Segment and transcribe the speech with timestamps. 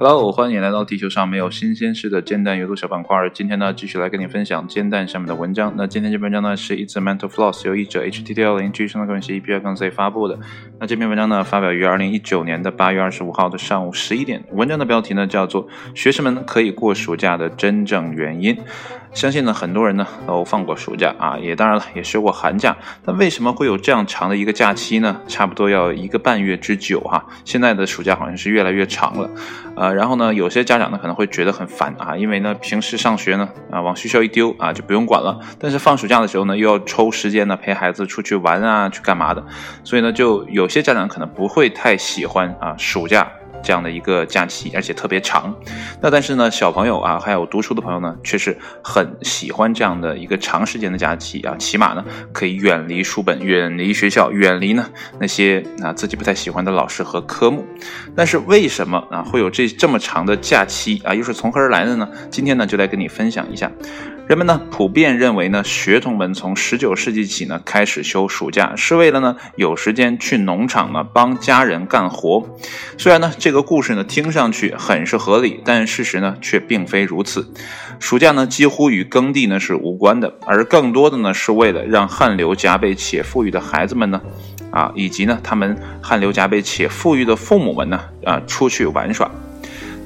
[0.00, 3.28] Hello，欢迎来到地球上没有新鲜事的煎蛋阅读小板块。
[3.30, 5.74] 今天呢，继续来跟你分享煎蛋上面的文章。
[5.76, 10.38] 那今天这篇文章呢，是《It's a Mental Floss》，由译者 H T T L 零 G 生的个人协议 B I 杠 Z 发布的。
[10.78, 14.44] 那这篇文章呢，发表于二零一九年的八月二十五号的上午十一点。
[14.52, 15.66] 文章的标题呢，叫做
[15.96, 18.54] 《学生们可以过暑假的真正原因》。
[19.12, 22.76] 相信呢，很多人呢都放过暑假啊，也当然了，也休过寒假。
[23.04, 25.20] 那为什么会有这样长的一个假期呢？
[25.26, 27.24] 差不多要一个半月之久哈。
[27.44, 29.30] 现在的暑假好像是越来越长了，
[29.76, 39.44] 呃，然后呢，有些家长呢可能会觉得很烦啊，因为呢平时上学呢啊往学校一丢啊就不用管了，但是放暑假的时候呢又要抽时间呢陪孩子出去玩啊去干嘛的，
[39.82, 43.26] 所以呢就有些家长可能不会太喜欢啊暑假。
[43.62, 45.54] 这样的一个假期，而且特别长。
[46.00, 51.54] 那但是呢，小朋友啊，还有读书的朋友呢，却是很喜欢这样的一个长时间的假期啊。
[51.58, 57.64] 起码呢，可以远离书本，远离学校，远离呢那些啊自己不太喜欢的老师和科目。
[58.16, 61.14] 但是为什么啊会有这这么长的假期啊？
[61.14, 62.08] 又是从何而来的呢？
[62.30, 63.70] 今天呢，就来跟你分享一下。
[64.26, 72.46] 人们呢普遍认为呢，学童们从十九世纪起呢开始休暑假，是为了呢有时间去农场呢帮家人干活。
[72.98, 77.52] 虽然呢这个故事呢听上去很是合理，但事实呢却并非如此。
[77.98, 84.20] 暑假呢几乎与耕地呢是无关的，而更多的呢是为了让汗流浃背且富裕的孩子们呢，
[84.70, 89.30] 啊以及呢他们汗流浃背且富裕的父母们呢啊出去玩耍。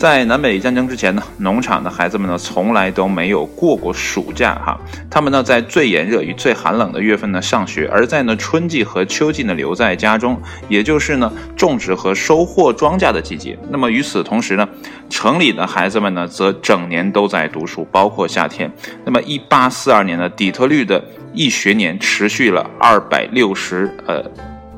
[0.00, 4.80] 在南北战争之前呢，农场的孩子们呢，从来都没有过过暑假哈。
[5.10, 10.40] 他们呢，在最炎热与最寒冷的月份呢上学，而在呢春季和秋季呢留在家中，
[10.70, 13.58] 也就是呢种植和收获庄稼的季节。
[13.68, 14.66] 那么与此同时呢，
[15.10, 18.72] 城里的孩子们呢，则整年都在读书，包括夏天。
[19.04, 24.24] 那么，一八四二年的底特律的一学年持续了二百六十呃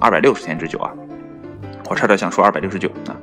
[0.00, 0.90] 二百六十天之久啊。
[1.90, 3.14] 我差点想说二百六十九啊，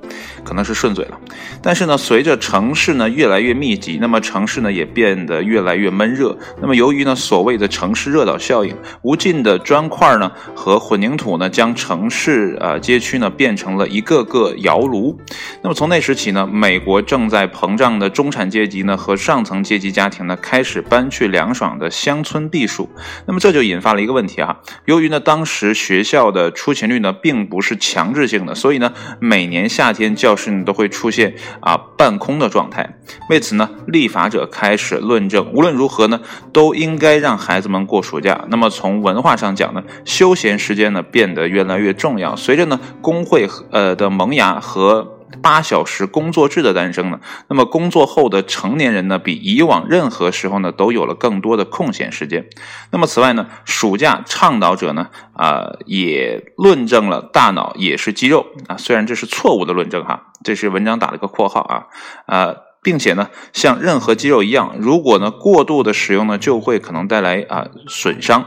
[0.44, 1.20] 可能是顺嘴了。
[1.64, 6.38] 但是呢，随着城市呢越来越密集，那么城市呢也变得越来越闷热。
[6.62, 15.20] 那么由于呢所谓的城市热岛效应，无尽的砖块呢和混凝土呢将城市啊街区呢变成了一个个窑炉。
[15.64, 22.88] 那么从那时起呢，美国正在膨胀的中产阶级呢和上层阶级家庭呢开始搬去凉爽的乡村避暑。
[23.26, 28.51] 那么这就引发了一个问题啊，由于呢当时学校的出勤率呢并不是强制性的。
[28.56, 32.98] 所以呢，每年夏天教室呢都会出现啊半空的状态。
[33.30, 36.20] 为此呢，立法者开始论证，无论如何呢，
[36.52, 38.46] 都应该让孩子们过暑假。
[38.50, 42.36] 那么从文化上讲呢，休闲时间呢变得越来越重要。
[42.36, 45.21] 随着呢工会呃的萌芽和。
[45.42, 52.50] 八小时工作制的诞生呢，那么工作后的成年人呢，比以往任何时候呢，都有了更多的空闲时间。
[52.92, 61.88] 那么此外呢，暑假倡导者呢，啊，也论证了大脑也是肌肉啊，虽然这是错误的论证哈，这是文章打了个括号啊，
[62.26, 68.46] 啊，并且呢，像任何肌肉一样，如果呢过度的使用呢，就会可能带来啊损伤。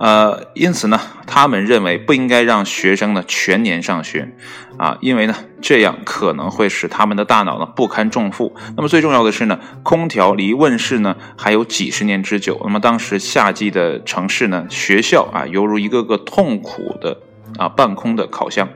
[0.00, 4.32] 呃，因此呢，他们认为不应该让学生呢全年上学，
[4.78, 8.56] 啊，因为呢这样可能会使他们的大脑呢不堪重负。
[8.76, 12.58] 那么最重要的是呢，空调离问世呢还有几十年之久。
[12.64, 17.18] 那么当时夏季的城市呢，学校啊犹如一个个痛苦的
[17.58, 18.66] 啊半空的烤箱。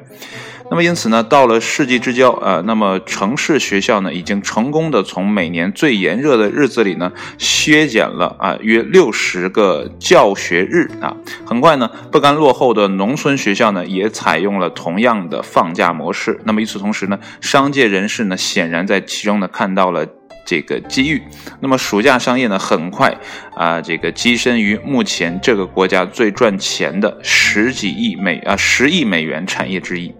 [0.74, 11.16] 那么因此呢，到了世纪之交啊，那么城市学校呢，已经成功的从每年最炎热的日子里呢，削减了啊约六十个教学日啊。
[11.46, 16.40] 很快呢，不甘落后的农村学校呢，也采用了同样的放假模式。
[16.42, 20.04] 那么与此同时呢，商界人士呢，显然在其中呢看到了
[20.44, 21.22] 这个机遇。
[21.60, 23.16] 那么暑假商业呢，很快
[23.54, 30.12] 啊，这个跻身于目前这个国家最赚钱的十几亿美啊十亿美元产业之一。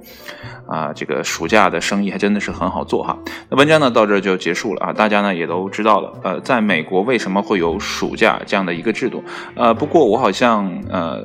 [0.68, 3.18] 啊，这个暑假的生意还真的是很好做哈。
[3.48, 6.12] 那文章呢到这就结束了啊，大家呢也都知道了。
[6.22, 9.22] 呃，在美国为什么会有暑假这样的一个制度？
[9.54, 11.22] 呃，不过我好像呃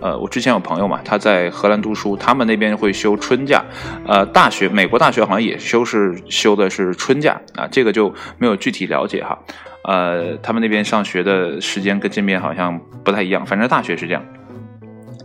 [0.00, 3.64] 呃，我之前有朋友嘛，他在荷兰读书，他们那边会休春假。
[4.06, 9.38] 呃，大学美国大学好像也休是休的是春假啊，这个就没有具体了解哈。
[9.84, 14.22] 呃，他们那边上学的时间跟这边好像不太一样，反正大学是这样。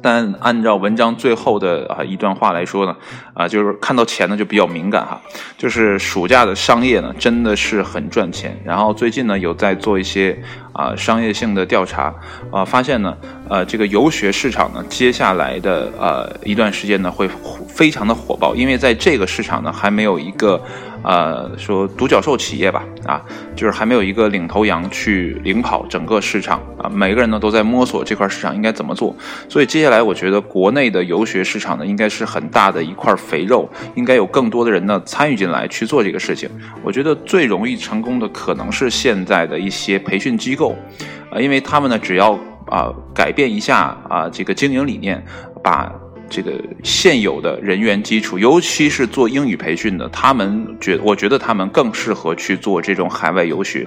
[0.02, 2.96] 但按照文章最后的啊一段话来说呢，
[3.34, 5.22] 啊就是看到钱呢就比较敏感哈，
[5.58, 8.60] 就是暑假的商业呢真的是很赚钱。
[8.64, 10.42] 然后最近呢有在做一些
[10.74, 12.14] 啊商业性的调查
[12.52, 13.18] 啊，发现呢，
[13.50, 17.30] 呃，这个游学市场呢，接下来的呃一段时间呢，会
[17.68, 20.62] 非常的火爆，因为在这个市场呢，还没有一个。
[21.04, 23.20] 呃，说独角兽企业吧，啊，
[23.56, 29.16] 就是还没有一个领头羊去领跑整个市场啊，每个人呢都在摸索这块市场应该怎么做，
[29.50, 36.48] 所以接下来我觉得国内的游学市场呢，应该是很大的一块肥肉，应该有更多的人呢参与进来去做这个事情。
[36.84, 40.76] 我觉得最容易成功的可能是现在的一些培训机构，够
[41.32, 45.24] 啊，因为他们呢只要啊改变一下啊这个经营理念，
[45.64, 45.92] 把。
[46.34, 53.86] 这个现有的人员基础，尤其是做英语培训的，他们觉，我觉得他们更适合去做这种海外游学，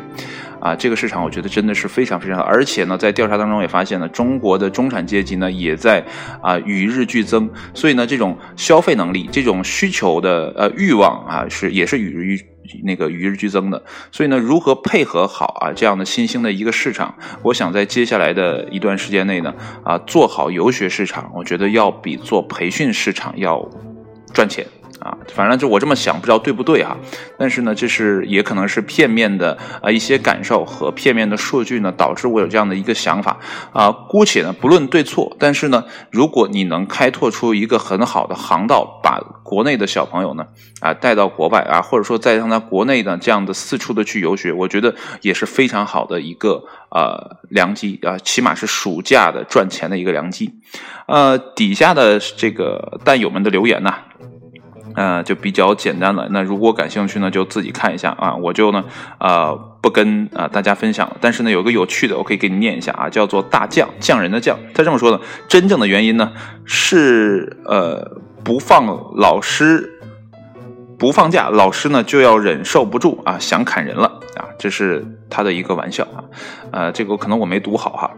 [0.60, 6.04] 啊，这个市场我觉得真的是非常非常好，而且呢，在调查当中也发现呢，中国的中产阶级呢也在
[6.42, 12.53] 啊与日俱增，所以呢，这种消费能力、这种需求的呃欲望啊是也是与日俱。
[12.84, 17.14] 那个与日俱增的，所以呢，如何配合好啊这样的新兴的一个市场？
[17.42, 23.68] 我想在接下来的一段时间内呢，啊，做好游学市场，我觉得要比做培训市场要
[24.32, 24.66] 赚钱。
[25.04, 26.96] 啊，反正就我这么想，不知道对不对哈。
[27.38, 33.38] 但是呢，这是也可能是片面的啊一些感受和片面的数据呢，导致我有这样的一个想法
[33.74, 33.92] 啊。
[33.92, 40.46] 姑且呢不论对错，但是呢，如果你能开拓出一个很好的航道，把国内的小朋友呢
[40.80, 50.50] 啊带到国外啊，或者说再让他国内的这样的四处的去游学，我觉得也是非常好的一个呃良机啊，起码是暑假的赚钱的一个良机。
[51.06, 53.92] 呃，底下的这个弹友们的留言呢？
[54.94, 56.28] 呃，就比较简单了。
[56.30, 58.34] 那如果感兴趣呢，就自己看一下啊。
[58.34, 58.84] 我就呢，
[59.18, 61.16] 呃，不跟啊大家分享了。
[61.20, 64.58] 但是呢，有个有趣的，我可以给你念一下啊，叫做“大将匠人的匠”。
[64.74, 66.32] 他这么说的，真正的原因呢，
[66.64, 68.86] 是呃，不放
[69.16, 69.93] 老师。
[70.98, 74.06] 不放假，老师呢就要忍受不住啊，想砍人了
[74.36, 74.48] 啊！
[74.58, 76.24] 这是他的一个玩笑啊，
[76.70, 78.10] 呃，这个可能我没读好哈。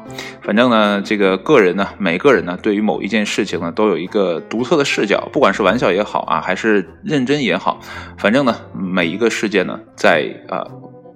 [0.42, 7.80] 反正呢，这个个人呢，每个人呢，对于某一件事情呢，都有一个独特的视角，不管是玩笑也好啊，还是认真也好，
[8.18, 10.66] 反正呢，每一个事件呢，在啊。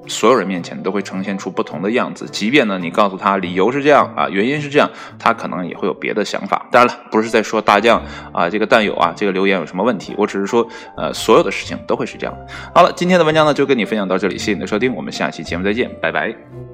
[0.07, 6.67] 所有人面前都会呈现出不同的样子，即便呢你告诉他理由是这样啊，原因是这样，他可能也会有别的想法。
[6.71, 8.03] 当然了，不是在说大将
[8.33, 10.67] 啊，这个弹友啊，这个留言有什么问题，我只是说，
[10.97, 12.37] 呃，所有的事情都会是这样。
[12.75, 16.70] 好了，今天的文章呢就跟你分享到这里，谢谢你的收听，我们下期节目再见，拜拜。